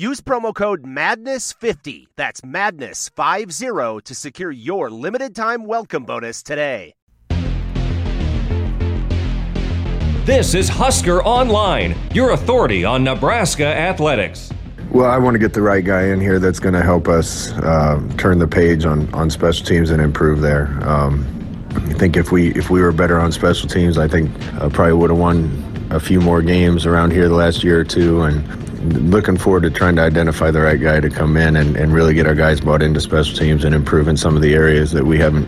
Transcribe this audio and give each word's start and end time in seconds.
Use 0.00 0.22
promo 0.22 0.54
code 0.54 0.82
MADNESS50, 0.82 2.06
that's 2.16 2.40
MADNESS50, 2.40 4.02
to 4.04 4.14
secure 4.14 4.50
your 4.50 4.88
limited 4.88 5.36
time 5.36 5.66
welcome 5.66 6.04
bonus 6.04 6.42
today. 6.42 6.94
This 10.24 10.54
is 10.54 10.70
Husker 10.70 11.22
Online, 11.22 11.94
your 12.14 12.30
authority 12.30 12.82
on 12.82 13.04
Nebraska 13.04 13.66
athletics. 13.66 14.50
Well, 14.90 15.10
I 15.10 15.18
want 15.18 15.34
to 15.34 15.38
get 15.38 15.52
the 15.52 15.60
right 15.60 15.84
guy 15.84 16.04
in 16.06 16.18
here 16.18 16.38
that's 16.38 16.60
going 16.60 16.72
to 16.72 16.82
help 16.82 17.06
us 17.06 17.52
uh, 17.58 18.02
turn 18.16 18.38
the 18.38 18.48
page 18.48 18.86
on, 18.86 19.12
on 19.12 19.28
special 19.28 19.66
teams 19.66 19.90
and 19.90 20.00
improve 20.00 20.40
there. 20.40 20.78
Um, 20.80 21.26
I 21.74 21.92
think 21.92 22.16
if 22.16 22.32
we 22.32 22.54
if 22.54 22.70
we 22.70 22.80
were 22.80 22.92
better 22.92 23.20
on 23.20 23.32
special 23.32 23.68
teams, 23.68 23.98
I 23.98 24.08
think 24.08 24.34
I 24.54 24.70
probably 24.70 24.94
would 24.94 25.10
have 25.10 25.18
won 25.18 25.69
a 25.90 26.00
few 26.00 26.20
more 26.20 26.42
games 26.42 26.86
around 26.86 27.12
here 27.12 27.28
the 27.28 27.34
last 27.34 27.64
year 27.64 27.80
or 27.80 27.84
two, 27.84 28.22
and 28.22 29.10
looking 29.10 29.36
forward 29.36 29.62
to 29.62 29.70
trying 29.70 29.94
to 29.96 30.02
identify 30.02 30.50
the 30.50 30.60
right 30.60 30.80
guy 30.80 31.00
to 31.00 31.10
come 31.10 31.36
in 31.36 31.54
and, 31.56 31.76
and 31.76 31.92
really 31.92 32.14
get 32.14 32.26
our 32.26 32.34
guys 32.34 32.62
bought 32.62 32.80
into 32.80 32.98
special 32.98 33.36
teams 33.36 33.62
and 33.62 33.74
improving 33.74 34.16
some 34.16 34.36
of 34.36 34.40
the 34.40 34.54
areas 34.54 34.92
that 34.92 35.04
we 35.04 35.18
haven't 35.18 35.44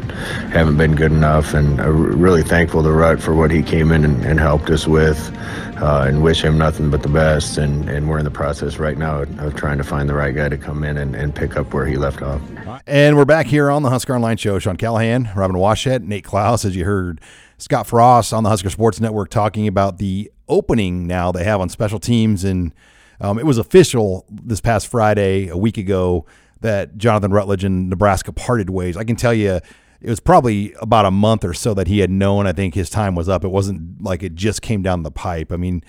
haven't 0.53 0.77
been 0.77 0.95
good 0.95 1.13
enough. 1.13 1.55
And 1.55 1.81
I'm 1.81 2.20
really 2.20 2.43
thankful 2.43 2.83
to 2.83 2.93
Rut 2.93 3.23
for 3.23 3.35
what 3.35 3.51
he 3.51 3.63
came 3.63 3.91
in 3.91 4.05
and, 4.05 4.23
and 4.25 4.39
helped 4.39 4.69
us 4.69 4.87
with, 4.87 5.35
uh, 5.81 6.05
and 6.07 6.23
wish 6.23 6.45
him 6.45 6.59
nothing 6.59 6.91
but 6.91 7.03
the 7.03 7.09
best. 7.09 7.57
And, 7.57 7.89
and 7.89 8.07
we're 8.09 8.19
in 8.19 8.25
the 8.25 8.31
process 8.31 8.77
right 8.77 8.98
now 8.98 9.23
of 9.23 9.55
trying 9.55 9.79
to 9.79 9.85
find 9.85 10.11
the 10.11 10.15
right 10.15 10.35
guy 10.35 10.51
to 10.51 10.59
come 10.59 10.85
in 10.85 10.98
and, 10.98 11.17
and 11.17 11.35
pick 11.35 11.57
up 11.57 11.73
where 11.73 11.87
he 11.87 11.97
left 11.97 12.20
off. 12.20 12.43
And 12.87 13.17
we're 13.17 13.25
back 13.25 13.47
here 13.47 13.70
on 13.70 13.83
the 13.83 13.91
Husker 13.91 14.15
Online 14.15 14.37
Show. 14.37 14.59
Sean 14.59 14.77
Callahan, 14.77 15.31
Robin 15.35 15.57
Washut, 15.57 16.03
Nate 16.03 16.25
Clouse, 16.25 16.67
as 16.67 16.77
you 16.77 16.85
heard. 16.85 17.20
Scott 17.62 17.86
Frost 17.86 18.32
on 18.32 18.42
the 18.42 18.50
Husker 18.50 18.70
Sports 18.70 19.00
Network 19.00 19.30
talking 19.30 19.66
about 19.66 19.98
the 19.98 20.30
opening 20.48 21.06
now 21.06 21.32
they 21.32 21.44
have 21.44 21.60
on 21.60 21.68
special 21.68 21.98
teams 21.98 22.44
and– 22.44 22.74
um, 23.22 23.38
it 23.38 23.46
was 23.46 23.56
official 23.56 24.27
this 24.28 24.60
past 24.60 24.88
Friday, 24.88 25.46
a 25.46 25.56
week 25.56 25.78
ago, 25.78 26.27
that 26.60 26.98
Jonathan 26.98 27.30
Rutledge 27.30 27.62
and 27.62 27.88
Nebraska 27.88 28.33
parted 28.33 28.68
ways. 28.68 28.96
I 28.96 29.05
can 29.05 29.14
tell 29.14 29.33
you, 29.33 29.60
it 30.00 30.10
was 30.10 30.18
probably 30.18 30.74
about 30.80 31.06
a 31.06 31.12
month 31.12 31.44
or 31.44 31.55
so 31.55 31.72
that 31.74 31.86
he 31.86 32.00
had 32.00 32.10
known. 32.10 32.48
I 32.48 32.52
think 32.52 32.74
his 32.74 32.90
time 32.90 33.14
was 33.14 33.28
up. 33.28 33.44
It 33.44 33.48
wasn't 33.48 34.02
like 34.02 34.24
it 34.24 34.34
just 34.34 34.60
came 34.60 34.83
down 34.83 35.05
the 35.05 35.12
pipe. 35.12 35.52
I 35.52 35.56
mean, 35.56 35.84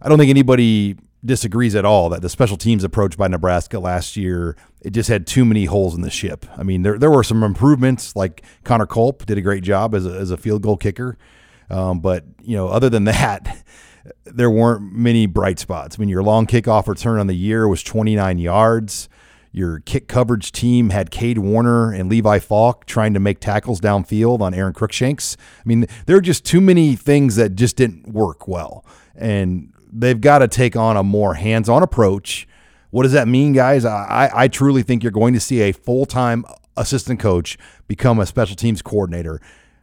I 0.00 0.08
don't 0.08 0.18
think 0.18 0.30
anybody 0.30 0.96
disagrees 1.28 1.76
at 1.76 1.84
all 1.84 2.08
that 2.08 2.22
the 2.22 2.28
special 2.28 2.56
teams 2.56 2.82
approach 2.82 3.16
by 3.16 3.28
Nebraska 3.28 3.78
last 3.78 4.16
year 4.16 4.56
it 4.80 4.90
just 4.90 5.08
had 5.08 5.26
too 5.26 5.44
many 5.44 5.64
holes 5.64 5.94
in 5.94 6.02
the 6.02 6.10
ship. 6.10 6.46
I 6.56 6.62
mean, 6.62 6.82
there 6.82 6.98
there 6.98 7.10
were 7.10 7.24
some 7.24 7.42
improvements 7.42 8.16
like 8.16 8.42
Connor 8.64 8.86
Culp 8.86 9.26
did 9.26 9.38
a 9.38 9.40
great 9.40 9.62
job 9.62 9.94
as 9.94 10.06
a, 10.06 10.10
as 10.10 10.30
a 10.30 10.36
field 10.36 10.62
goal 10.62 10.76
kicker, 10.76 11.16
um, 11.70 12.00
but 12.00 12.24
you 12.42 12.56
know, 12.56 12.68
other 12.68 12.88
than 12.88 13.04
that 13.04 13.64
there 14.24 14.50
weren't 14.50 14.92
many 14.92 15.26
bright 15.26 15.58
spots. 15.58 15.96
I 15.96 16.00
mean, 16.00 16.08
your 16.08 16.22
long 16.22 16.46
kickoff 16.46 16.86
return 16.86 17.18
on 17.18 17.26
the 17.26 17.36
year 17.36 17.68
was 17.68 17.82
29 17.82 18.38
yards. 18.38 19.08
Your 19.50 19.80
kick 19.80 20.08
coverage 20.08 20.52
team 20.52 20.90
had 20.90 21.10
Cade 21.10 21.38
Warner 21.38 21.90
and 21.92 22.08
Levi 22.08 22.38
Falk 22.38 22.84
trying 22.86 23.14
to 23.14 23.20
make 23.20 23.40
tackles 23.40 23.80
downfield 23.80 24.40
on 24.40 24.54
Aaron 24.54 24.74
Cruickshanks. 24.74 25.36
I 25.38 25.62
mean, 25.64 25.86
there 26.06 26.16
are 26.16 26.22
just 26.22 26.44
too 26.44 26.60
many 26.60 26.94
things 26.96 27.36
that 27.36 27.54
just 27.54 27.76
didn't 27.76 28.08
work 28.08 28.46
well. 28.46 28.84
And 29.16 29.72
they've 29.92 30.20
got 30.20 30.38
to 30.38 30.48
take 30.48 30.76
on 30.76 30.96
a 30.96 31.02
more 31.02 31.34
hands 31.34 31.68
on 31.68 31.82
approach. 31.82 32.46
What 32.90 33.02
does 33.02 33.12
that 33.12 33.28
mean, 33.28 33.52
guys? 33.52 33.84
I, 33.84 34.30
I 34.32 34.48
truly 34.48 34.82
think 34.82 35.02
you're 35.02 35.12
going 35.12 35.34
to 35.34 35.40
see 35.40 35.60
a 35.62 35.72
full 35.72 36.06
time 36.06 36.44
assistant 36.76 37.20
coach 37.20 37.58
become 37.86 38.18
a 38.18 38.26
special 38.26 38.56
teams 38.56 38.82
coordinator. 38.82 39.40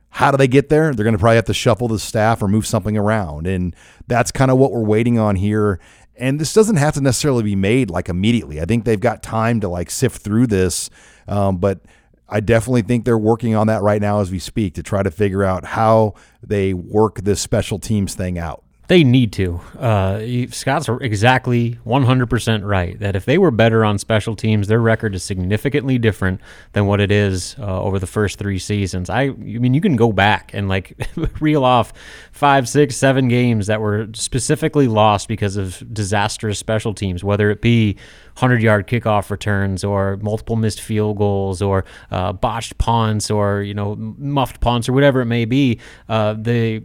How 0.10 0.32
do 0.32 0.38
they 0.38 0.48
get 0.48 0.70
there? 0.70 0.94
They're 0.94 1.04
going 1.04 1.14
to 1.16 1.20
probably 1.20 1.36
have 1.36 1.46
to 1.46 1.54
shuffle 1.54 1.90
the 1.90 2.00
staff 2.00 2.42
or 2.42 2.48
move 2.48 2.66
something 2.66 2.98
around. 2.98 3.48
And 3.48 3.76
that's 4.08 4.32
kind 4.32 4.50
of 4.50 4.58
what 4.58 4.72
we're 4.72 4.84
waiting 4.84 5.20
on 5.20 5.36
here. 5.36 5.80
And 6.16 6.40
this 6.40 6.54
doesn't 6.54 6.78
have 6.78 6.94
to 6.94 7.02
necessarily 7.02 7.44
be 7.44 7.56
made 7.56 7.90
like 7.90 8.08
immediately. 8.08 8.62
I 8.62 8.66
think 8.66 8.86
they've 8.86 9.00
got 9.00 9.22
time 9.22 9.60
to 9.60 9.68
like 9.68 9.92
sift 9.92 10.22
through 10.22 10.48
this. 10.48 10.90
Um, 11.28 11.58
but 11.58 11.82
I 12.28 12.40
definitely 12.40 12.84
think 12.84 13.06
they're 13.06 13.18
working 13.18 13.56
on 13.56 13.68
that 13.68 13.82
right 13.82 14.02
now 14.02 14.22
as 14.22 14.32
we 14.32 14.40
speak 14.40 14.74
to 14.76 14.84
try 14.84 15.04
to 15.04 15.12
figure 15.12 15.44
out 15.44 15.66
how 15.66 16.16
they 16.42 16.74
work 16.74 17.22
this 17.22 17.42
special 17.42 17.78
teams 17.78 18.16
thing 18.16 18.40
out. 18.40 18.65
They 18.88 19.04
need 19.04 19.34
to. 19.34 19.62
Uh, 19.80 20.48
Scott's 20.52 20.88
exactly 21.02 21.80
100% 21.86 22.64
right 22.64 23.00
that 23.00 23.16
if 23.16 23.26
they 23.26 23.38
were 23.38 23.50
better 23.50 23.84
on 23.84 23.98
special 23.98 24.36
teams, 24.36 24.68
their 24.68 24.80
record 24.80 25.16
is 25.16 25.24
significantly 25.24 25.98
different 25.98 26.40
than 26.74 26.86
what 26.86 27.02
it 27.02 27.12
is 27.12 27.56
uh, 27.60 27.82
over 27.82 27.98
the 27.98 28.08
first 28.08 28.38
three 28.38 28.60
seasons. 28.60 29.10
I, 29.10 29.24
I 29.24 29.30
mean, 29.32 29.74
you 29.74 29.82
can 29.82 29.96
go 29.96 30.12
back 30.12 30.52
and 30.54 30.70
like 30.70 30.96
reel 31.40 31.66
off 31.66 31.94
five, 32.32 32.70
six, 32.70 32.96
seven 32.96 33.28
games 33.28 33.68
that 33.68 33.82
were 33.82 34.08
specifically 34.14 34.88
lost 34.88 35.28
because 35.28 35.58
of 35.58 35.84
disastrous 35.92 36.60
special 36.60 36.94
teams, 36.94 37.24
whether 37.24 37.50
it 37.50 37.62
be 37.62 37.94
100 38.38 38.62
yard 38.62 38.86
kickoff 38.86 39.32
returns 39.32 39.84
or 39.84 40.18
multiple 40.18 40.58
missed 40.58 40.82
field 40.82 41.18
goals 41.18 41.60
or 41.60 41.86
uh, 42.12 42.34
botched 42.34 42.78
punts 42.78 43.32
or, 43.32 43.64
you 43.64 43.74
know, 43.74 43.96
muffed 43.96 44.60
punts 44.60 44.88
or 44.88 44.94
whatever 44.94 45.22
it 45.22 45.26
may 45.26 45.46
be. 45.46 45.80
Uh, 46.08 46.34
the 46.34 46.84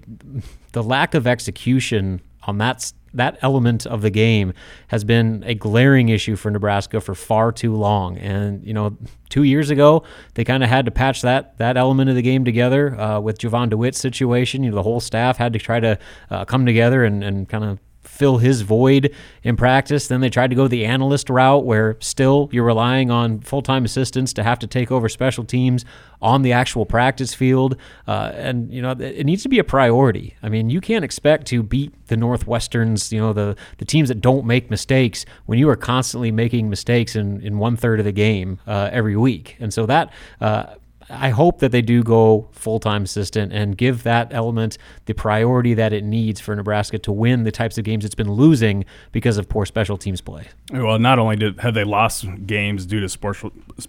the 0.72 0.82
lack 0.82 1.14
of 1.14 1.26
execution 1.26 2.20
on 2.44 2.58
that 2.58 2.92
that 3.12 3.38
element 3.42 3.86
of 3.86 4.02
the 4.02 4.10
game 4.10 4.52
has 4.88 5.02
been 5.02 5.42
a 5.44 5.54
glaring 5.54 6.10
issue 6.10 6.36
for 6.36 6.48
Nebraska 6.50 7.00
for 7.00 7.14
far 7.14 7.50
too 7.50 7.74
long. 7.74 8.16
And 8.18 8.64
you 8.64 8.72
know, 8.72 8.96
two 9.28 9.42
years 9.42 9.70
ago, 9.70 10.04
they 10.34 10.44
kind 10.44 10.62
of 10.62 10.68
had 10.68 10.84
to 10.84 10.90
patch 10.90 11.22
that 11.22 11.58
that 11.58 11.76
element 11.76 12.08
of 12.10 12.16
the 12.16 12.22
game 12.22 12.44
together 12.44 12.98
uh, 12.98 13.20
with 13.20 13.38
Jovan 13.38 13.68
Dewitt's 13.68 13.98
situation. 13.98 14.62
You 14.62 14.70
know, 14.70 14.76
the 14.76 14.82
whole 14.82 15.00
staff 15.00 15.36
had 15.36 15.52
to 15.54 15.58
try 15.58 15.80
to 15.80 15.98
uh, 16.30 16.44
come 16.44 16.64
together 16.64 17.04
and, 17.04 17.24
and 17.24 17.48
kind 17.48 17.64
of 17.64 17.80
fill 18.20 18.36
his 18.36 18.60
void 18.60 19.14
in 19.42 19.56
practice. 19.56 20.06
Then 20.06 20.20
they 20.20 20.28
tried 20.28 20.50
to 20.50 20.54
go 20.54 20.68
the 20.68 20.84
analyst 20.84 21.30
route, 21.30 21.64
where 21.64 21.96
still 22.00 22.50
you're 22.52 22.66
relying 22.66 23.10
on 23.10 23.40
full 23.40 23.62
time 23.62 23.86
assistants 23.86 24.34
to 24.34 24.42
have 24.42 24.58
to 24.58 24.66
take 24.66 24.92
over 24.92 25.08
special 25.08 25.42
teams 25.42 25.86
on 26.20 26.42
the 26.42 26.52
actual 26.52 26.84
practice 26.84 27.32
field. 27.32 27.76
Uh, 28.06 28.30
and, 28.34 28.70
you 28.70 28.82
know, 28.82 28.90
it 28.90 29.24
needs 29.24 29.42
to 29.42 29.48
be 29.48 29.58
a 29.58 29.64
priority. 29.64 30.36
I 30.42 30.50
mean, 30.50 30.68
you 30.68 30.82
can't 30.82 31.02
expect 31.02 31.46
to 31.46 31.62
beat 31.62 31.94
the 32.08 32.16
Northwesterns, 32.16 33.10
you 33.10 33.18
know, 33.18 33.32
the, 33.32 33.56
the 33.78 33.86
teams 33.86 34.08
that 34.10 34.20
don't 34.20 34.44
make 34.44 34.68
mistakes 34.70 35.24
when 35.46 35.58
you 35.58 35.70
are 35.70 35.76
constantly 35.76 36.30
making 36.30 36.68
mistakes 36.68 37.16
in, 37.16 37.40
in 37.40 37.58
one 37.58 37.74
third 37.74 38.00
of 38.00 38.04
the 38.04 38.12
game 38.12 38.58
uh, 38.66 38.90
every 38.92 39.16
week. 39.16 39.56
And 39.60 39.72
so 39.72 39.86
that, 39.86 40.12
uh, 40.42 40.74
I 41.10 41.30
hope 41.30 41.58
that 41.58 41.72
they 41.72 41.82
do 41.82 42.02
go 42.02 42.48
full 42.52 42.78
time 42.78 43.02
assistant 43.02 43.52
and 43.52 43.76
give 43.76 44.04
that 44.04 44.28
element 44.32 44.78
the 45.06 45.12
priority 45.12 45.74
that 45.74 45.92
it 45.92 46.04
needs 46.04 46.40
for 46.40 46.54
Nebraska 46.54 46.98
to 47.00 47.12
win 47.12 47.42
the 47.42 47.50
types 47.50 47.78
of 47.78 47.84
games 47.84 48.04
it's 48.04 48.14
been 48.14 48.30
losing 48.30 48.84
because 49.12 49.36
of 49.36 49.48
poor 49.48 49.66
special 49.66 49.98
teams 49.98 50.20
play. 50.20 50.46
Well, 50.72 50.98
not 50.98 51.18
only 51.18 51.36
did 51.36 51.60
have 51.60 51.74
they 51.74 51.84
lost 51.84 52.26
games 52.46 52.86
due 52.86 53.00
to 53.00 53.08
sports, 53.08 53.44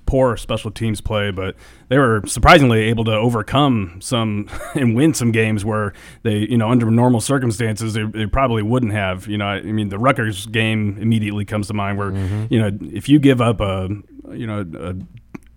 poor 0.05 0.35
special 0.37 0.71
teams 0.71 0.99
play, 0.99 1.31
but 1.31 1.55
they 1.89 1.97
were 1.97 2.21
surprisingly 2.25 2.81
able 2.83 3.03
to 3.05 3.13
overcome 3.13 3.99
some 4.01 4.49
and 4.73 4.95
win 4.95 5.13
some 5.13 5.31
games 5.31 5.63
where 5.63 5.93
they, 6.23 6.37
you 6.37 6.57
know, 6.57 6.69
under 6.69 6.89
normal 6.89 7.21
circumstances, 7.21 7.93
they, 7.93 8.03
they 8.03 8.25
probably 8.25 8.63
wouldn't 8.63 8.93
have. 8.93 9.27
You 9.27 9.37
know, 9.37 9.47
I 9.47 9.61
mean, 9.61 9.89
the 9.89 9.99
Rutgers 9.99 10.47
game 10.47 10.97
immediately 10.99 11.45
comes 11.45 11.67
to 11.67 11.73
mind 11.73 11.97
where, 11.97 12.11
mm-hmm. 12.11 12.45
you 12.49 12.59
know, 12.59 12.77
if 12.81 13.07
you 13.09 13.19
give 13.19 13.41
up 13.41 13.61
a, 13.61 13.89
you 14.31 14.47
know, 14.47 14.65
a 14.79 14.95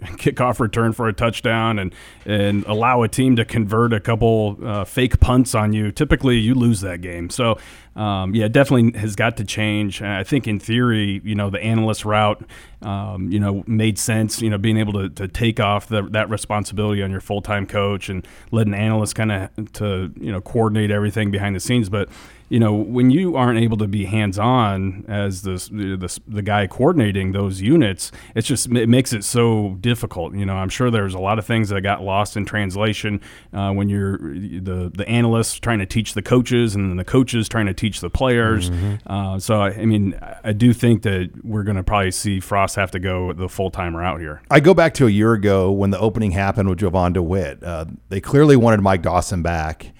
kickoff 0.18 0.60
return 0.60 0.92
for 0.92 1.08
a 1.08 1.12
touchdown 1.12 1.78
and 1.78 1.94
and 2.26 2.64
allow 2.66 3.02
a 3.02 3.08
team 3.08 3.36
to 3.36 3.44
convert 3.44 3.92
a 3.92 4.00
couple 4.00 4.58
uh, 4.62 4.84
fake 4.84 5.20
punts 5.20 5.54
on 5.54 5.72
you, 5.72 5.92
typically 5.92 6.38
you 6.38 6.54
lose 6.54 6.80
that 6.80 7.00
game. 7.00 7.30
So 7.30 7.58
um, 7.96 8.34
yeah, 8.34 8.48
definitely 8.48 8.98
has 8.98 9.14
got 9.14 9.36
to 9.36 9.44
change. 9.44 10.02
I 10.02 10.24
think 10.24 10.48
in 10.48 10.58
theory, 10.58 11.20
you 11.24 11.34
know, 11.34 11.48
the 11.48 11.60
analyst 11.60 12.04
route, 12.04 12.44
um, 12.82 13.30
you 13.30 13.38
know, 13.38 13.62
made 13.66 13.98
sense. 13.98 14.42
You 14.42 14.50
know, 14.50 14.58
being 14.58 14.78
able 14.78 14.94
to, 14.94 15.08
to 15.10 15.28
take 15.28 15.60
off 15.60 15.86
the, 15.86 16.02
that 16.10 16.28
responsibility 16.28 17.02
on 17.02 17.10
your 17.10 17.20
full 17.20 17.40
time 17.40 17.66
coach 17.66 18.08
and 18.08 18.26
let 18.50 18.66
an 18.66 18.74
analyst 18.74 19.14
kind 19.14 19.30
of 19.30 19.72
to 19.74 20.12
you 20.20 20.32
know 20.32 20.40
coordinate 20.40 20.90
everything 20.90 21.30
behind 21.30 21.54
the 21.54 21.60
scenes, 21.60 21.88
but 21.88 22.08
you 22.54 22.60
know, 22.60 22.72
when 22.72 23.10
you 23.10 23.34
aren't 23.34 23.58
able 23.58 23.76
to 23.78 23.88
be 23.88 24.04
hands 24.04 24.38
on 24.38 25.04
as 25.08 25.42
the, 25.42 25.54
the 25.98 26.20
the 26.28 26.40
guy 26.40 26.68
coordinating 26.68 27.32
those 27.32 27.60
units, 27.60 28.12
it's 28.36 28.46
just 28.46 28.70
it 28.70 28.88
makes 28.88 29.12
it 29.12 29.24
so 29.24 29.76
difficult. 29.80 30.36
You 30.36 30.46
know, 30.46 30.54
I'm 30.54 30.68
sure 30.68 30.88
there's 30.88 31.14
a 31.14 31.18
lot 31.18 31.40
of 31.40 31.44
things 31.44 31.70
that 31.70 31.80
got 31.80 32.04
lost 32.04 32.36
in 32.36 32.44
translation 32.44 33.20
uh, 33.52 33.72
when 33.72 33.88
you're 33.88 34.18
the 34.18 34.88
the 34.94 35.04
analysts 35.08 35.58
trying 35.58 35.80
to 35.80 35.86
teach 35.86 36.14
the 36.14 36.22
coaches 36.22 36.76
and 36.76 36.96
the 36.96 37.04
coaches 37.04 37.48
trying 37.48 37.66
to 37.66 37.74
teach 37.74 37.98
the 38.00 38.08
players. 38.08 38.70
Mm-hmm. 38.70 39.12
Uh, 39.12 39.40
so 39.40 39.60
I, 39.60 39.70
I 39.70 39.84
mean, 39.84 40.16
I 40.44 40.52
do 40.52 40.72
think 40.72 41.02
that 41.02 41.32
we're 41.42 41.64
going 41.64 41.76
to 41.76 41.82
probably 41.82 42.12
see 42.12 42.38
Frost 42.38 42.76
have 42.76 42.92
to 42.92 43.00
go 43.00 43.32
the 43.32 43.48
full 43.48 43.72
timer 43.72 44.00
out 44.00 44.20
here. 44.20 44.42
I 44.48 44.60
go 44.60 44.74
back 44.74 44.94
to 44.94 45.08
a 45.08 45.10
year 45.10 45.32
ago 45.32 45.72
when 45.72 45.90
the 45.90 45.98
opening 45.98 46.30
happened 46.30 46.68
with 46.68 46.78
Jovan 46.78 47.14
Dewitt. 47.14 47.64
Uh, 47.64 47.86
they 48.10 48.20
clearly 48.20 48.54
wanted 48.54 48.80
Mike 48.80 49.02
Dawson 49.02 49.42
back, 49.42 49.90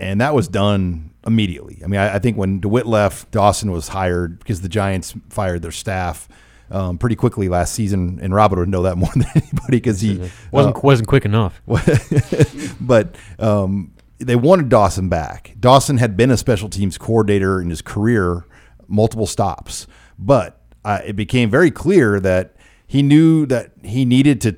and 0.00 0.20
that 0.20 0.34
was 0.34 0.48
done 0.48 1.10
immediately. 1.26 1.80
I 1.84 1.86
mean, 1.86 2.00
I, 2.00 2.16
I, 2.16 2.18
think 2.18 2.36
when 2.36 2.60
DeWitt 2.60 2.86
left, 2.86 3.30
Dawson 3.30 3.70
was 3.70 3.88
hired 3.88 4.38
because 4.38 4.62
the 4.62 4.68
Giants 4.68 5.14
fired 5.28 5.62
their 5.62 5.72
staff. 5.72 6.28
Um, 6.72 6.98
pretty 6.98 7.16
quickly 7.16 7.48
last 7.48 7.74
season, 7.74 8.20
and 8.22 8.32
Robert 8.32 8.60
would 8.60 8.68
know 8.68 8.82
that 8.82 8.96
more 8.96 9.10
than 9.12 9.26
anybody 9.34 9.78
because 9.78 10.00
he 10.00 10.30
wasn't 10.52 10.76
uh, 10.76 10.80
wasn't 10.84 11.08
quick 11.08 11.24
enough. 11.24 11.60
but 12.80 13.16
um, 13.40 13.92
they 14.18 14.36
wanted 14.36 14.68
Dawson 14.68 15.08
back. 15.08 15.56
Dawson 15.58 15.98
had 15.98 16.16
been 16.16 16.30
a 16.30 16.36
special 16.36 16.68
teams 16.68 16.96
coordinator 16.96 17.60
in 17.60 17.70
his 17.70 17.82
career, 17.82 18.44
multiple 18.86 19.26
stops, 19.26 19.88
but 20.16 20.60
uh, 20.84 21.00
it 21.04 21.16
became 21.16 21.50
very 21.50 21.72
clear 21.72 22.20
that 22.20 22.54
he 22.86 23.02
knew 23.02 23.46
that 23.46 23.72
he 23.82 24.04
needed 24.04 24.40
to 24.42 24.56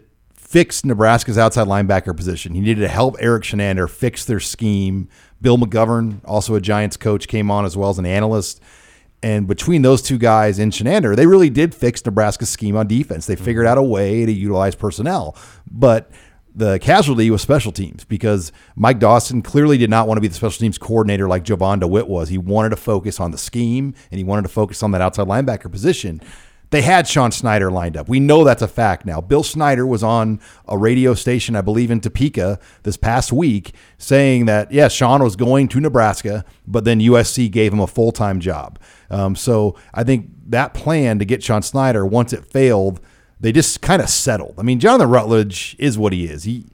fix 0.52 0.84
Nebraska's 0.84 1.38
outside 1.38 1.66
linebacker 1.66 2.14
position. 2.14 2.52
He 2.52 2.60
needed 2.60 2.82
to 2.82 2.88
help 2.88 3.16
Erik 3.20 3.42
Chinander 3.42 3.88
fix 3.88 4.26
their 4.26 4.38
scheme. 4.38 5.08
Bill 5.40 5.56
McGovern, 5.56 6.20
also 6.26 6.54
a 6.54 6.60
Giants 6.60 6.98
coach, 6.98 7.26
came 7.26 7.50
on 7.50 7.64
as 7.64 7.74
well 7.74 7.88
as 7.88 7.98
an 7.98 8.04
analyst. 8.04 8.60
And 9.22 9.46
between 9.46 9.80
those 9.80 10.02
two 10.02 10.18
guys 10.18 10.58
and 10.58 10.70
Chinander, 10.70 11.16
they 11.16 11.26
really 11.26 11.48
did 11.48 11.74
fix 11.74 12.04
Nebraska's 12.04 12.50
scheme 12.50 12.76
on 12.76 12.86
defense. 12.86 13.24
They 13.24 13.34
figured 13.34 13.64
out 13.64 13.78
a 13.78 13.82
way 13.82 14.26
to 14.26 14.32
utilize 14.32 14.74
personnel. 14.74 15.34
But 15.70 16.10
the 16.54 16.78
casualty 16.80 17.30
was 17.30 17.40
special 17.40 17.72
teams 17.72 18.04
because 18.04 18.52
Mike 18.76 18.98
Dawson 18.98 19.40
clearly 19.40 19.78
did 19.78 19.88
not 19.88 20.06
want 20.06 20.18
to 20.18 20.20
be 20.20 20.28
the 20.28 20.34
special 20.34 20.60
teams 20.60 20.76
coordinator 20.76 21.28
like 21.28 21.44
Jovan 21.44 21.78
DeWitt 21.78 22.08
was. 22.08 22.28
He 22.28 22.36
wanted 22.36 22.70
to 22.70 22.76
focus 22.76 23.20
on 23.20 23.30
the 23.30 23.38
scheme 23.38 23.94
and 24.10 24.18
he 24.18 24.24
wanted 24.24 24.42
to 24.42 24.48
focus 24.48 24.82
on 24.82 24.90
that 24.90 25.00
outside 25.00 25.28
linebacker 25.28 25.72
position. 25.72 26.20
They 26.72 26.80
had 26.80 27.06
Sean 27.06 27.30
Snyder 27.32 27.70
lined 27.70 27.98
up. 27.98 28.08
We 28.08 28.18
know 28.18 28.44
that's 28.44 28.62
a 28.62 28.66
fact 28.66 29.04
now. 29.04 29.20
Bill 29.20 29.42
Snyder 29.42 29.86
was 29.86 30.02
on 30.02 30.40
a 30.66 30.78
radio 30.78 31.12
station, 31.12 31.54
I 31.54 31.60
believe, 31.60 31.90
in 31.90 32.00
Topeka 32.00 32.58
this 32.82 32.96
past 32.96 33.30
week, 33.30 33.74
saying 33.98 34.46
that, 34.46 34.72
yes, 34.72 34.94
Sean 34.94 35.22
was 35.22 35.36
going 35.36 35.68
to 35.68 35.80
Nebraska, 35.80 36.46
but 36.66 36.86
then 36.86 36.98
USC 36.98 37.50
gave 37.50 37.74
him 37.74 37.80
a 37.80 37.86
full 37.86 38.10
time 38.10 38.40
job. 38.40 38.78
Um, 39.10 39.36
so 39.36 39.76
I 39.92 40.02
think 40.02 40.30
that 40.46 40.72
plan 40.72 41.18
to 41.18 41.26
get 41.26 41.42
Sean 41.42 41.60
Snyder, 41.60 42.06
once 42.06 42.32
it 42.32 42.46
failed, 42.46 43.02
they 43.38 43.52
just 43.52 43.82
kind 43.82 44.00
of 44.00 44.08
settled. 44.08 44.54
I 44.56 44.62
mean, 44.62 44.80
Jonathan 44.80 45.10
Rutledge 45.10 45.76
is 45.78 45.98
what 45.98 46.14
he 46.14 46.24
is. 46.24 46.44
He, 46.44 46.64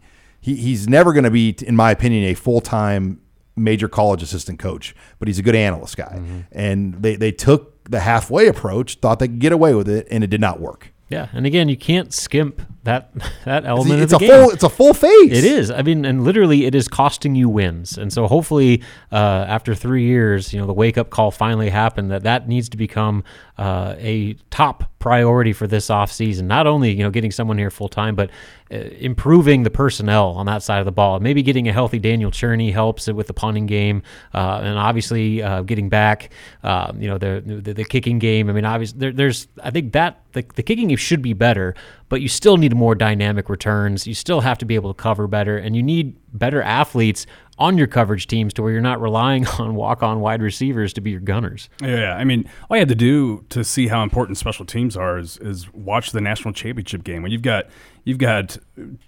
he 0.41 0.55
he's 0.55 0.87
never 0.87 1.13
going 1.13 1.25
to 1.25 1.31
be, 1.31 1.57
in 1.67 1.75
my 1.75 1.91
opinion, 1.91 2.23
a 2.31 2.35
full 2.35 2.61
time 2.61 3.21
major 3.59 3.89
college 3.89 4.23
assistant 4.23 4.59
coach, 4.59 4.95
but 5.19 5.29
he's 5.29 5.39
a 5.39 5.43
good 5.43 5.55
analyst 5.55 5.97
guy. 5.97 6.15
Mm-hmm. 6.17 6.41
And 6.53 6.95
they 6.95 7.17
they 7.17 7.33
took 7.33 7.85
the 7.85 8.01
halfway 8.01 8.47
approach, 8.47 8.97
thought 8.97 9.19
they 9.19 9.29
could 9.29 9.39
get 9.39 9.53
away 9.53 9.75
with 9.75 9.89
it, 9.89 10.07
and 10.11 10.23
it 10.23 10.29
did 10.29 10.41
not 10.41 10.61
work. 10.61 10.93
Yeah, 11.09 11.29
and 11.33 11.47
again, 11.47 11.71
you 11.71 11.77
can't 11.77 12.13
skimp 12.13 12.61
that 12.85 13.11
that 13.45 13.65
element 13.65 14.03
it's 14.03 14.13
of 14.13 14.21
the 14.21 14.27
a 14.27 14.29
game. 14.29 14.43
full 14.43 14.51
it's 14.51 14.63
a 14.63 14.69
full 14.69 14.93
phase. 14.95 15.33
It 15.33 15.45
is. 15.45 15.71
I 15.71 15.83
mean, 15.83 16.05
and 16.05 16.23
literally, 16.23 16.67
it 16.67 16.75
is 16.75 16.87
costing 16.87 17.35
you 17.35 17.49
wins. 17.49 17.97
And 17.97 18.13
so, 18.13 18.27
hopefully, 18.27 18.83
uh, 19.11 19.47
after 19.49 19.75
three 19.75 20.05
years, 20.05 20.53
you 20.53 20.61
know, 20.61 20.67
the 20.67 20.75
wake 20.75 20.99
up 20.99 21.09
call 21.11 21.31
finally 21.31 21.71
happened 21.71 22.11
that 22.11 22.25
that 22.25 22.47
needs 22.47 22.69
to 22.71 22.77
become 22.77 23.25
uh, 23.57 23.95
a 23.99 24.35
top 24.51 24.91
priority 24.99 25.53
for 25.53 25.67
this 25.67 25.89
offseason. 25.89 26.43
Not 26.45 26.67
only, 26.67 26.93
you 26.93 27.03
know, 27.03 27.11
getting 27.11 27.31
someone 27.31 27.59
here 27.59 27.71
full 27.71 27.89
time, 27.89 28.15
but 28.15 28.31
uh, 28.71 28.77
improving 28.99 29.63
the 29.63 29.71
personnel 29.71 30.31
on 30.31 30.47
that 30.47 30.63
side 30.63 30.81
of 30.81 30.85
the 30.85 30.93
ball. 30.93 31.21
Maybe 31.21 31.43
getting 31.43 31.69
a 31.69 31.73
healthy 31.73 31.99
Daniel 31.99 32.31
Cerni 32.31 32.73
helps 32.73 33.07
with 33.07 33.27
the 33.27 33.33
punting 33.33 33.67
game, 33.67 34.03
uh, 34.35 34.61
and 34.63 34.79
obviously 34.79 35.43
uh, 35.43 35.63
getting 35.63 35.89
back, 35.89 36.31
um, 36.65 37.01
you 37.01 37.09
know, 37.09 37.19
the, 37.19 37.43
the, 37.45 37.75
the 37.75 37.85
kicking 37.85 38.19
game. 38.19 38.51
I 38.51 38.53
mean, 38.53 38.65
obviously 38.65 38.99
there, 38.99 39.13
there's 39.13 39.49
I 39.63 39.71
think 39.71 39.93
that 39.93 40.21
the, 40.33 40.45
the 40.55 40.63
kicking 40.63 40.95
should 40.97 41.23
be 41.23 41.33
better, 41.33 41.75
but 42.09 42.21
you 42.21 42.29
still 42.29 42.57
need 42.57 42.75
more 42.75 42.95
dynamic 42.95 43.49
returns. 43.49 44.07
You 44.07 44.15
still 44.15 44.41
have 44.41 44.59
to 44.59 44.65
be 44.65 44.75
able 44.75 44.93
to 44.93 45.01
cover 45.01 45.27
better, 45.27 45.57
and 45.57 45.77
you 45.77 45.83
need 45.83 46.17
better 46.33 46.63
athletes 46.63 47.27
on 47.59 47.77
your 47.77 47.89
coverage 47.89 48.29
teams 48.29 48.55
to 48.55 48.63
where 48.63 48.71
you're 48.71 48.81
not 48.81 49.01
relying 49.01 49.47
on 49.59 49.75
walk 49.75 50.03
on 50.03 50.21
wide 50.21 50.41
receivers 50.41 50.93
to 50.93 51.01
be 51.01 51.11
your 51.11 51.21
gunners. 51.21 51.69
Yeah, 51.83 52.15
I 52.15 52.25
mean, 52.25 52.49
all 52.71 52.77
you 52.77 52.81
had 52.81 52.89
to 52.89 52.95
do 52.95 53.45
to 53.51 53.65
see 53.65 53.89
how 53.89 54.03
important 54.03 54.39
special 54.39 54.65
teams 54.65 54.97
are 54.97 55.19
is, 55.19 55.37
is 55.39 55.73
watch 55.73 56.13
the 56.13 56.21
national 56.21 56.55
championship 56.55 57.05
game 57.05 57.23
when 57.23 57.33
you've 57.33 57.43
got 57.43 57.67
you've 58.05 58.19
got 58.19 58.57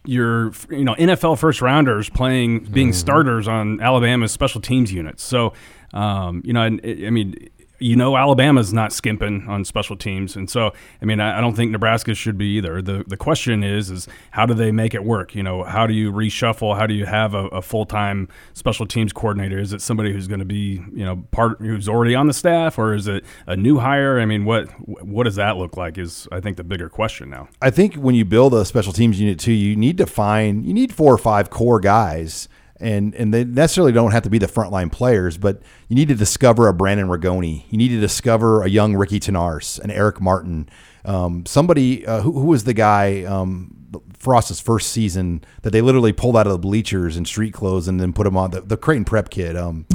your 0.04 0.52
you 0.68 0.84
know 0.84 0.94
NFL 0.94 1.38
first 1.38 1.62
rounders 1.62 2.08
playing 2.08 2.64
being 2.64 2.90
mm. 2.90 2.94
starters 2.94 3.46
on 3.46 3.80
Alabama's 3.80 4.32
special 4.32 4.60
teams 4.60 4.92
units. 4.92 5.22
So 5.22 5.52
um, 5.92 6.42
you 6.44 6.52
know, 6.52 6.62
I 6.62 6.70
mean, 6.70 7.48
you 7.80 7.96
know 7.96 8.16
Alabama's 8.16 8.72
not 8.72 8.92
skimping 8.92 9.48
on 9.48 9.64
special 9.64 9.96
teams, 9.96 10.36
and 10.36 10.48
so 10.48 10.72
I 11.00 11.04
mean 11.04 11.18
I, 11.18 11.38
I, 11.38 11.40
don't 11.40 11.54
think 11.54 11.72
Nebraska 11.72 12.14
should 12.14 12.38
be 12.38 12.56
either. 12.56 12.80
the 12.82 13.04
The 13.06 13.16
question 13.16 13.64
is 13.64 13.90
is 13.90 14.06
how 14.30 14.46
do 14.46 14.54
they 14.54 14.70
make 14.70 14.94
it 14.94 15.02
work? 15.02 15.34
You 15.34 15.42
know, 15.42 15.64
how 15.64 15.86
do 15.86 15.94
you 15.94 16.12
reshuffle? 16.12 16.76
How 16.76 16.86
do 16.86 16.94
you 16.94 17.06
have 17.06 17.34
a, 17.34 17.46
a 17.48 17.62
full 17.62 17.86
time 17.86 18.28
special 18.52 18.86
teams 18.86 19.12
coordinator? 19.12 19.58
Is 19.58 19.72
it 19.72 19.80
somebody 19.80 20.12
who's 20.12 20.28
going 20.28 20.40
to 20.40 20.44
be 20.44 20.82
you 20.92 21.04
know 21.04 21.24
part 21.30 21.58
who's 21.60 21.88
already 21.88 22.14
on 22.14 22.26
the 22.26 22.34
staff, 22.34 22.78
or 22.78 22.94
is 22.94 23.08
it 23.08 23.24
a 23.46 23.56
new 23.56 23.78
hire? 23.78 24.20
I 24.20 24.26
mean, 24.26 24.44
what 24.44 24.66
what 24.86 25.24
does 25.24 25.36
that 25.36 25.56
look 25.56 25.76
like? 25.76 25.96
Is 25.96 26.28
I 26.30 26.40
think 26.40 26.58
the 26.58 26.64
bigger 26.64 26.88
question 26.88 27.30
now. 27.30 27.48
I 27.62 27.70
think 27.70 27.94
when 27.94 28.14
you 28.14 28.24
build 28.24 28.52
a 28.54 28.64
special 28.64 28.92
teams 28.92 29.18
unit 29.18 29.38
too, 29.38 29.52
you 29.52 29.74
need 29.74 29.96
to 29.98 30.06
find 30.06 30.66
you 30.66 30.74
need 30.74 30.92
four 30.92 31.12
or 31.12 31.18
five 31.18 31.48
core 31.50 31.80
guys 31.80 32.48
and 32.80 33.14
and 33.14 33.32
they 33.32 33.44
necessarily 33.44 33.92
don't 33.92 34.12
have 34.12 34.22
to 34.22 34.30
be 34.30 34.38
the 34.38 34.46
frontline 34.46 34.90
players, 34.90 35.36
but 35.36 35.62
you 35.88 35.96
need 35.96 36.08
to 36.08 36.14
discover 36.14 36.68
a 36.68 36.74
Brandon 36.74 37.08
Rigoni. 37.08 37.64
You 37.70 37.78
need 37.78 37.88
to 37.88 38.00
discover 38.00 38.62
a 38.62 38.68
young 38.68 38.96
Ricky 38.96 39.20
Thenarse, 39.20 39.78
an 39.80 39.90
Eric 39.90 40.20
Martin, 40.20 40.68
um, 41.04 41.46
somebody 41.46 42.06
uh, 42.06 42.20
who, 42.22 42.32
who, 42.32 42.46
was 42.46 42.64
the 42.64 42.74
guy 42.74 43.24
um, 43.24 43.76
Frost's 44.18 44.60
first 44.60 44.90
season 44.90 45.44
that 45.62 45.70
they 45.70 45.80
literally 45.80 46.12
pulled 46.12 46.36
out 46.36 46.46
of 46.46 46.52
the 46.52 46.58
bleachers 46.58 47.16
in 47.16 47.24
street 47.24 47.52
clothes 47.52 47.88
and 47.88 48.00
then 48.00 48.12
put 48.12 48.26
him 48.26 48.36
on 48.36 48.50
the, 48.50 48.60
the 48.60 48.76
Creighton 48.76 49.04
Prep 49.04 49.30
kid. 49.30 49.56
Um, 49.56 49.86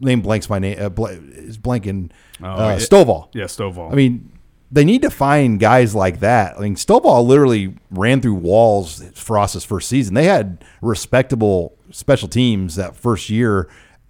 name 0.00 0.20
blanks 0.20 0.50
my 0.50 0.58
name 0.58 0.78
uh, 0.80 0.88
bl- 0.88 1.06
is 1.06 1.58
blanking. 1.58 2.10
Oh, 2.42 2.46
uh, 2.46 2.76
Stovall. 2.78 3.28
Yeah, 3.34 3.44
Stovall. 3.44 3.92
I 3.92 3.94
mean, 3.94 4.32
they 4.70 4.84
need 4.84 5.02
to 5.02 5.10
find 5.10 5.60
guys 5.60 5.94
like 5.94 6.20
that. 6.20 6.56
I 6.56 6.60
mean, 6.60 6.76
Stovall 6.76 7.26
literally 7.26 7.76
ran 7.90 8.20
through 8.20 8.34
walls 8.34 9.02
Frost's 9.14 9.64
first 9.64 9.88
season. 9.88 10.14
They 10.14 10.24
had 10.24 10.64
respectable 10.80 11.76
special 11.92 12.28
teams 12.28 12.76
that 12.76 12.96
first 12.96 13.30
year 13.30 13.68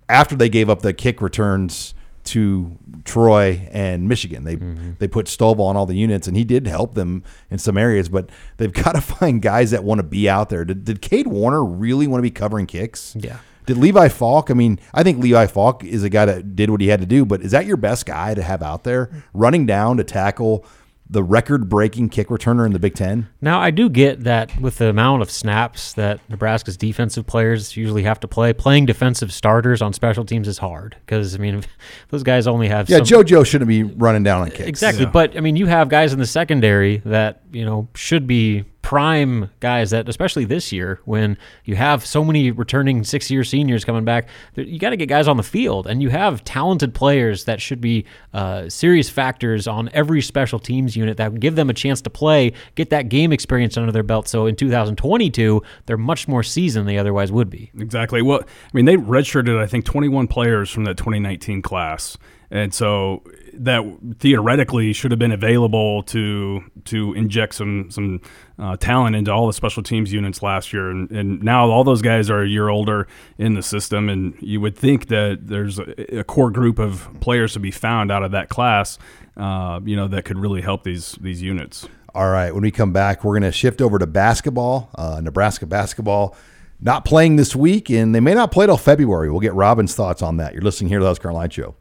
after 0.09 0.35
they 0.35 0.49
gave 0.49 0.71
up 0.71 0.83
the 0.83 0.93
kick 0.93 1.21
returns 1.21 1.95
to 2.25 2.79
Troy 3.05 3.69
and 3.73 4.09
Michigan. 4.09 4.45
They 4.45 4.57
mm-hmm. 4.57 4.93
they 4.99 5.09
put 5.09 5.27
Stovall 5.27 5.67
on 5.67 5.77
all 5.77 5.87
the 5.87 5.97
units, 5.97 6.29
and 6.29 6.37
he 6.37 6.45
did 6.45 6.67
help 6.67 6.95
them 6.95 7.25
in 7.51 7.59
some 7.59 7.77
areas. 7.77 8.09
But 8.09 8.31
they've 8.57 8.73
got 8.85 8.95
to 8.95 9.01
find 9.01 9.43
guys 9.43 9.73
that 9.73 9.85
want 9.85 9.99
to 9.99 10.05
be 10.05 10.29
out 10.29 10.49
there. 10.49 10.65
Did, 10.65 10.85
did 10.85 11.03
Cade 11.03 11.27
Warner 11.27 11.65
really 11.65 12.07
want 12.07 12.19
to 12.19 12.23
be 12.23 12.31
covering 12.31 12.67
kicks? 12.67 13.17
Yeah. 13.19 13.39
Did 13.65 13.77
Levi 13.77 14.09
Falk? 14.09 14.51
I 14.51 14.55
mean, 14.55 14.81
I 14.93 15.05
think 15.05 15.23
Levi 15.23 15.47
Falk 15.47 15.85
is 15.85 16.03
a 16.03 16.09
guy 16.09 16.25
that 16.25 16.57
did 16.57 16.71
what 16.71 16.81
he 16.81 16.89
had 16.89 16.99
to 17.01 17.07
do. 17.07 17.25
But 17.25 17.43
is 17.43 17.53
that 17.53 17.65
your 17.65 17.77
best 17.77 18.07
guy 18.07 18.35
to 18.35 18.43
have 18.43 18.61
out 18.63 18.83
there 18.83 19.11
running 19.33 19.67
down 19.67 19.99
to 19.99 20.05
tackle? 20.05 20.67
The 21.13 21.23
record 21.23 21.69
breaking 21.69 22.09
kick 22.09 22.29
returner 22.29 22.65
in 22.65 22.73
the 22.73 22.79
Big 22.79 22.95
Ten. 22.95 23.29
Now, 23.41 23.61
I 23.61 23.71
do 23.71 23.89
get 23.89 24.25
that 24.25 24.59
with 24.59 24.79
the 24.79 24.89
amount 24.89 25.23
of 25.23 25.31
snaps 25.31 25.93
that 25.93 26.21
Nebraska's 26.29 26.77
defensive 26.77 27.27
players 27.27 27.77
usually 27.77 28.03
have 28.03 28.19
to 28.21 28.29
play, 28.29 28.53
playing 28.53 28.87
defensive 28.87 29.33
starters 29.33 29.83
on 29.83 29.93
special 29.93 30.25
teams 30.25 30.49
is 30.49 30.59
hard 30.59 30.97
because, 31.05 31.35
I 31.35 31.39
mean, 31.39 31.63
those 32.09 32.23
guys 32.23 32.47
only 32.47 32.69
have. 32.69 32.89
Yeah, 32.89 32.99
some, 32.99 33.07
JoJo 33.07 33.47
shouldn't 33.47 33.69
be 33.69 33.83
running 33.83 34.23
down 34.23 34.41
on 34.41 34.51
kicks. 34.51 34.69
Exactly. 34.69 35.05
Yeah. 35.05 35.11
But, 35.11 35.37
I 35.37 35.41
mean, 35.41 35.57
you 35.57 35.67
have 35.67 35.89
guys 35.89 36.13
in 36.13 36.19
the 36.19 36.27
secondary 36.27 36.99
that, 37.05 37.43
you 37.53 37.65
know, 37.65 37.89
should 37.95 38.27
be 38.27 38.65
prime 38.93 39.49
guys 39.61 39.89
that, 39.89 40.07
especially 40.07 40.45
this 40.45 40.71
year, 40.71 41.01
when 41.07 41.39
you 41.65 41.75
have 41.75 42.05
so 42.05 42.23
many 42.23 42.51
returning 42.51 43.03
six 43.05 43.31
year 43.31 43.43
seniors 43.43 43.87
coming 43.87 44.05
back, 44.05 44.29
you 44.55 44.79
got 44.79 44.91
to 44.91 44.99
get 44.99 45.09
guys 45.09 45.27
on 45.27 45.39
the 45.39 45.43
field. 45.43 45.87
And 45.87 46.03
you 46.03 46.11
have 46.11 46.45
talented 46.45 46.93
players 46.93 47.45
that 47.47 47.59
should 47.59 47.81
be 47.81 48.05
uh, 48.35 48.69
serious 48.69 49.09
factors 49.09 49.67
on 49.67 49.89
every 49.95 50.21
special 50.21 50.59
teams 50.59 50.95
unit 50.95 51.17
that 51.17 51.41
give 51.41 51.57
them 51.57 51.71
a 51.71 51.73
chance 51.73 52.03
to 52.03 52.11
play, 52.11 52.53
get 52.75 52.91
that 52.91 53.09
game 53.09 53.33
experience 53.33 53.79
under 53.79 53.93
their 53.93 54.03
belt. 54.03 54.29
So 54.29 54.45
in 54.45 54.57
2022, 54.57 55.63
they're 55.87 55.97
much 55.97 56.29
more 56.29 56.43
seasoned 56.43 56.87
than 56.87 56.95
they 56.95 56.99
otherwise 56.99 57.33
would 57.33 57.49
be. 57.49 57.71
Exactly. 57.79 58.21
Well, 58.21 58.43
I 58.43 58.71
mean, 58.75 58.85
they 58.85 58.99
redshirted, 58.99 59.59
I 59.59 59.67
think, 59.67 59.87
21 59.87 60.27
players 60.27 60.69
from 60.69 60.85
that 60.85 60.99
2019 60.99 61.63
class. 61.63 62.19
And 62.51 62.75
so 62.75 63.23
that 63.55 63.83
theoretically 64.19 64.93
should 64.93 65.11
have 65.11 65.19
been 65.19 65.33
available 65.33 66.03
to 66.05 66.63
to 66.85 67.13
inject 67.15 67.55
some 67.55 67.91
some 67.91 68.21
uh, 68.59 68.77
talent 68.77 69.17
into 69.17 69.33
all 69.33 69.47
the 69.47 69.53
special 69.53 69.83
teams 69.83 70.13
units 70.13 70.43
last 70.43 70.73
year, 70.73 70.91
and, 70.91 71.11
and 71.11 71.43
now 71.43 71.69
all 71.69 71.85
those 71.85 72.03
guys 72.03 72.31
are 72.31 72.43
a 72.43 72.49
year 72.49 72.69
older 72.69 73.07
in 73.39 73.55
the 73.55 73.63
system, 73.63 74.09
and 74.09 74.35
you 74.41 74.61
would 74.61 74.77
think 74.77 75.09
that 75.09 75.47
there's 75.47 75.79
a, 75.79 76.19
a 76.21 76.25
core 76.25 76.51
group 76.51 76.79
of 76.79 77.09
players 77.21 77.53
to 77.53 77.61
be 77.61 77.71
found 77.71 78.11
out 78.11 78.23
of 78.23 78.33
that 78.33 78.49
class, 78.49 78.99
uh, 79.37 79.81
you 79.85 79.97
know, 79.97 80.09
that 80.09 80.25
could 80.25 80.39
really 80.39 80.61
help 80.61 80.85
these 80.85 81.13
these 81.21 81.43
units. 81.43 81.89
All 82.15 82.31
right, 82.31 82.53
when 82.53 82.63
we 82.63 82.71
come 82.71 82.93
back, 82.93 83.25
we're 83.25 83.39
going 83.39 83.51
to 83.51 83.53
shift 83.53 83.81
over 83.81 83.99
to 83.99 84.07
basketball, 84.07 84.91
uh, 84.95 85.21
Nebraska 85.23 85.67
basketball. 85.67 86.37
Not 86.85 87.05
playing 87.05 87.37
this 87.37 87.55
week, 87.55 87.91
and 87.91 88.13
they 88.13 88.19
may 88.19 88.35
not 88.35 88.51
play 88.51 88.67
till 88.67 88.77
February. 88.77 89.31
We'll 89.31 89.39
get 89.41 89.55
Robin's 89.55 89.95
thoughts 89.95 90.21
on 90.21 90.39
that. 90.39 90.53
You're 90.53 90.63
listening 90.63 90.89
here 90.89 90.99
to 90.99 91.05
the 91.05 91.11
Husker 91.11 91.33
Show. 91.51 91.77